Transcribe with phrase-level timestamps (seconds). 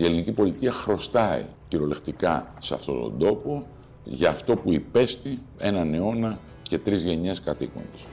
[0.00, 3.66] Η ελληνική πολιτεία χρωστάει κυριολεκτικά σε αυτόν τον τόπο
[4.04, 8.06] για αυτό που υπέστη έναν αιώνα και τρεις γενιές κατοίκοντος.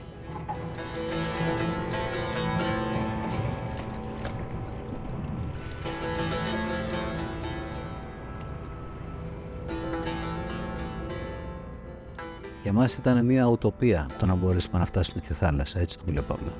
[12.62, 16.52] Για μας ήταν μια ουτοπία το να μπορέσουμε να φτάσουμε στη θάλασσα, έτσι το βλέπαμε.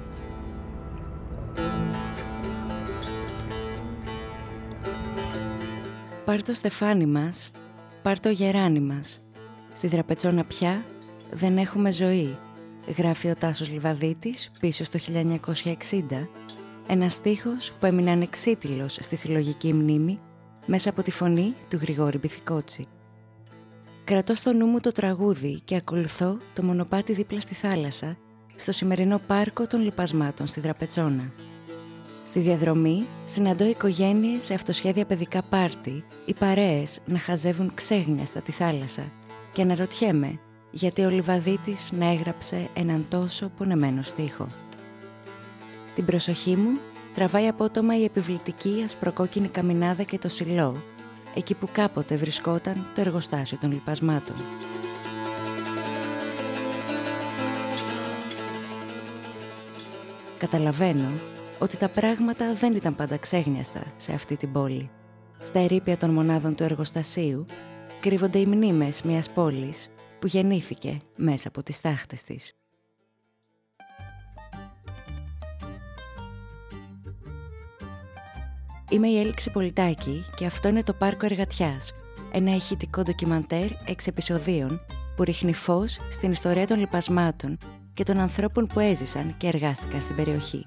[6.27, 7.51] Πάρ το στεφάνι μας,
[8.03, 9.21] πάρ το γεράνι μας.
[9.73, 10.85] Στη δραπετσόνα πια
[11.31, 12.39] δεν έχουμε ζωή,
[12.97, 16.29] γράφει ο Τάσος Λιβαδίτης πίσω στο 1960,
[16.87, 20.21] ένας στίχος που έμεινε ανεξίτηλος στη συλλογική μνήμη
[20.67, 22.87] μέσα από τη φωνή του Γρηγόρη Μπιθικότσι.
[24.05, 28.19] Κρατώ στο νου μου το τραγούδι και ακολουθώ το μονοπάτι δίπλα στη θάλασσα,
[28.57, 31.33] στο σημερινό πάρκο των λιπασμάτων στη Δραπετσόνα.
[32.37, 39.03] Στη διαδρομή συναντώ οικογένειες σε αυτοσχέδια παιδικά πάρτι ή παρέες να χαζεύουν ξέγνιαστα τη θάλασσα
[39.53, 40.39] και αναρωτιέμαι
[40.71, 44.49] γιατί ο Λιβαδίτης να έγραψε έναν τόσο πονεμένο στίχο.
[45.95, 46.79] Την προσοχή μου
[47.15, 50.83] τραβάει απότομα η επιβλητική ασπροκόκκινη καμινάδα και το σιλό
[51.35, 54.37] εκεί που κάποτε βρισκόταν το εργοστάσιο των λιπασμάτων.
[60.39, 61.09] Καταλαβαίνω
[61.59, 64.91] ότι τα πράγματα δεν ήταν πάντα ξέγνιαστα σε αυτή την πόλη.
[65.39, 67.47] Στα ερήπια των μονάδων του εργοστασίου
[68.01, 72.55] κρύβονται οι μνήμες μιας πόλης που γεννήθηκε μέσα από τις τάχτες της.
[78.91, 81.93] Είμαι η Έλξη Πολιτάκη και αυτό είναι το Πάρκο Εργατιάς,
[82.33, 84.81] ένα ηχητικό ντοκιμαντέρ εξ επεισοδίων
[85.17, 87.59] που ρίχνει φως στην ιστορία των λοιπασμάτων
[87.95, 90.67] και των ανθρώπων που έζησαν και εργάστηκαν στην περιοχή.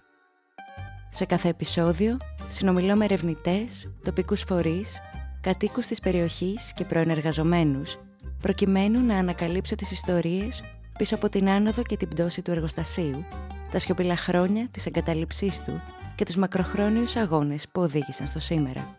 [1.09, 4.97] Σε κάθε επεισόδιο συνομιλώ με ερευνητές, τοπικούς φορείς,
[5.41, 7.97] κατοίκους της περιοχής και προενεργαζομένους,
[8.41, 10.63] προκειμένου να ανακαλύψω τις ιστορίες
[10.97, 13.25] πίσω από την άνοδο και την πτώση του εργοστασίου,
[13.71, 15.81] τα σιωπηλά χρόνια της εγκαταλείψής του
[16.15, 18.95] και τους μακροχρόνιους αγώνες που οδήγησαν στο σήμερα.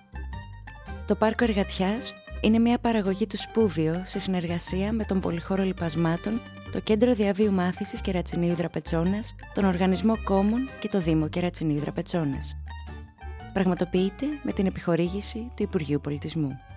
[1.07, 6.41] Το Πάρκο Εργατιάς είναι μια παραγωγή του Σπούβιο σε συνεργασία με τον Πολυχώρο Λιπασμάτων,
[6.73, 12.57] το Κέντρο Διαβίου Μάθησης Κερατσινίου Δραπετσόνας, τον Οργανισμό Κόμων και το Δήμο Κερατσινίου Δραπετσόνας.
[13.53, 16.70] Πραγματοποιείται με την επιχορήγηση του Υπουργείου Πολιτισμού.